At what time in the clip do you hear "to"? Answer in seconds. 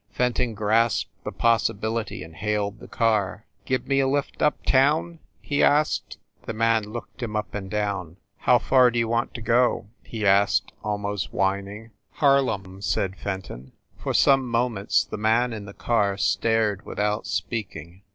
9.35-9.41